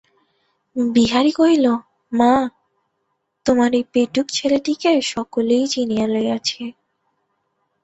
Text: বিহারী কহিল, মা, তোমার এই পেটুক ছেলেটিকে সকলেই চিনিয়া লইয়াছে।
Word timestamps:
বিহারী 0.75 1.31
কহিল, 1.31 1.65
মা, 2.11 2.33
তোমার 3.45 3.69
এই 3.73 3.85
পেটুক 3.93 4.27
ছেলেটিকে 4.29 4.91
সকলেই 5.13 5.65
চিনিয়া 5.67 6.05
লইয়াছে। 6.07 6.63